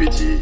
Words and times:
lui 0.00 0.08
dis 0.08 0.40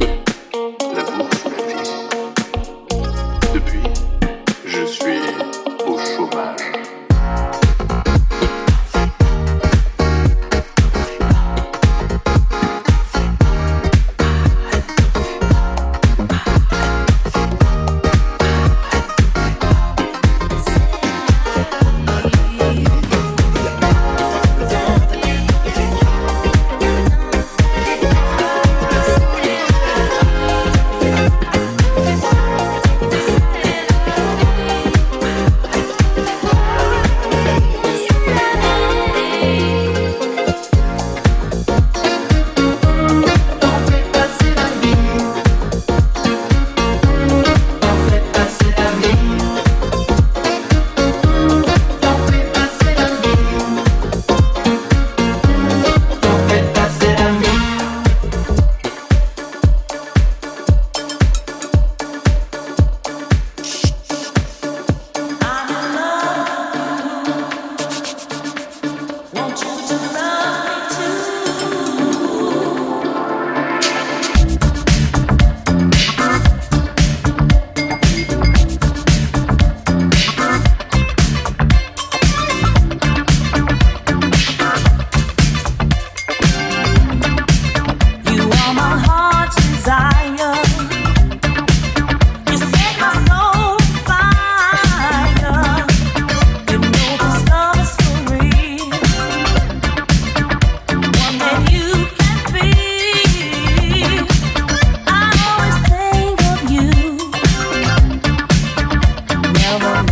someone 109.81 110.08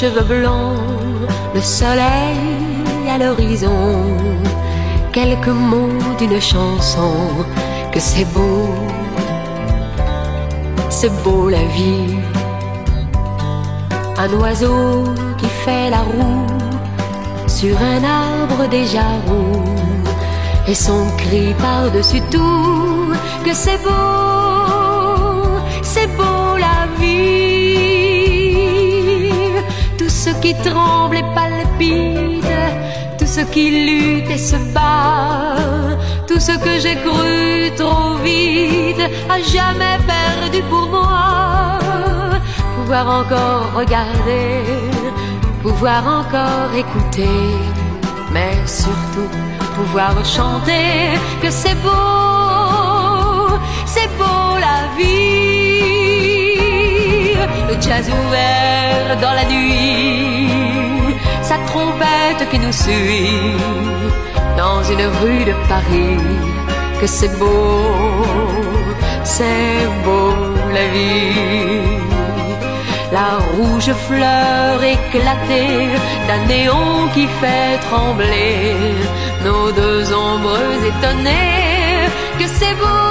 cheveux 0.00 0.24
blonds, 0.24 0.76
le 1.54 1.60
soleil 1.62 2.36
à 3.08 3.16
l'horizon, 3.16 4.04
quelques 5.10 5.56
mots 5.70 6.02
d'une 6.18 6.38
chanson, 6.38 7.14
que 7.92 7.98
c'est 7.98 8.26
beau, 8.34 8.68
c'est 10.90 11.14
beau 11.22 11.48
la 11.48 11.64
vie. 11.78 12.18
Un 14.18 14.30
oiseau 14.38 15.04
qui 15.38 15.48
fait 15.64 15.88
la 15.88 16.02
roue 16.12 16.46
sur 17.46 17.74
un 17.78 18.02
arbre 18.04 18.68
déjà 18.68 19.06
roux, 19.26 19.64
et 20.68 20.74
son 20.74 21.06
cri 21.16 21.54
par-dessus 21.58 22.20
tout, 22.30 23.14
que 23.46 23.54
c'est 23.54 23.82
beau, 23.82 24.25
qui 30.46 30.54
tremble 30.70 31.16
et 31.16 31.24
palpite, 31.34 32.60
tout 33.18 33.26
ce 33.26 33.40
qui 33.52 33.66
lutte 33.86 34.30
et 34.30 34.38
se 34.38 34.56
bat, 34.74 35.56
tout 36.28 36.38
ce 36.38 36.52
que 36.64 36.78
j'ai 36.82 36.96
cru 37.06 37.72
trop 37.76 38.14
vite, 38.26 39.04
a 39.28 39.38
jamais 39.54 39.98
perdu 40.14 40.60
pour 40.70 40.86
moi. 40.88 41.80
Pouvoir 42.76 43.06
encore 43.20 43.64
regarder, 43.80 44.62
pouvoir 45.64 46.02
encore 46.20 46.70
écouter, 46.84 47.40
mais 48.32 48.54
surtout 48.66 49.30
pouvoir 49.74 50.12
chanter 50.24 51.18
que 51.42 51.50
c'est 51.50 51.78
beau, 51.86 53.56
c'est 53.84 54.10
beau 54.16 54.50
la 54.66 54.78
vie. 54.96 55.46
Le 57.68 57.74
jazz 57.80 58.06
ouvert 58.08 59.16
dans 59.20 59.32
la 59.32 59.44
nuit, 59.44 60.35
sa 61.48 61.58
trompette 61.70 62.42
qui 62.50 62.58
nous 62.58 62.76
suit 62.84 63.56
dans 64.56 64.82
une 64.92 65.06
rue 65.20 65.44
de 65.50 65.54
Paris. 65.72 66.18
Que 67.00 67.06
c'est 67.06 67.34
beau, 67.38 67.82
c'est 69.22 69.86
beau 70.04 70.32
la 70.76 70.86
vie. 70.94 71.96
La 73.18 73.30
rouge 73.52 73.92
fleur 74.08 74.82
éclatée 74.96 75.88
d'un 76.26 76.42
néon 76.52 76.88
qui 77.14 77.26
fait 77.40 77.74
trembler 77.88 78.74
nos 79.44 79.66
deux 79.80 80.02
ombres 80.28 80.78
étonnées. 80.92 82.08
Que 82.38 82.46
c'est 82.58 82.76
beau, 82.82 83.06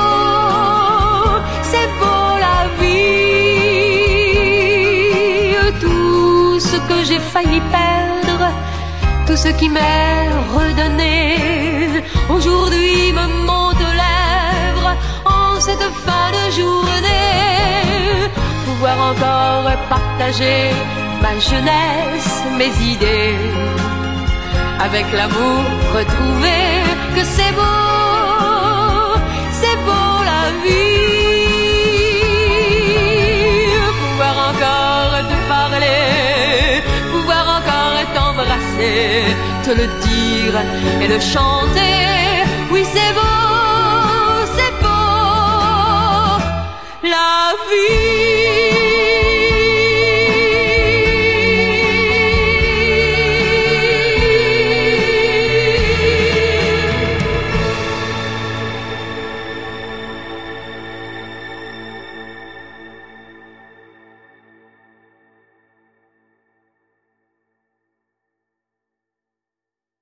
c'est 1.71 1.89
beau 1.99 2.25
la 2.47 2.59
vie. 2.79 3.15
Tout 5.83 6.59
ce 6.59 6.77
que 6.89 6.97
j'ai 7.07 7.21
failli 7.33 7.59
perdre, 7.75 8.04
tout 9.35 9.41
ce 9.41 9.49
qui 9.49 9.67
m'est 9.67 10.29
redonné, 10.57 12.01
aujourd'hui 12.29 13.11
me 13.11 13.27
monte 13.45 13.81
aux 13.89 13.97
lèvres 14.05 14.95
en 15.25 15.59
cette 15.59 15.87
fin 16.05 16.27
de 16.37 16.43
journée. 16.59 18.29
Pouvoir 18.65 18.97
encore 19.11 19.65
partager 19.89 20.69
ma 21.21 21.33
jeunesse, 21.49 22.31
mes 22.57 22.73
idées, 22.93 23.35
avec 24.79 25.05
l'amour 25.11 25.63
retrouvé, 25.97 26.57
que 27.15 27.23
c'est 27.25 27.53
beau, 27.59 27.94
te 39.63 39.71
le 39.71 39.87
dire 40.07 40.55
et 41.01 41.07
le 41.07 41.19
chanter. 41.19 42.45
Oui, 42.71 42.83
c'est 42.93 43.13
beau, 43.13 44.45
c'est 44.55 44.73
beau, 44.83 46.39
la 47.03 47.53
vie. 47.69 48.04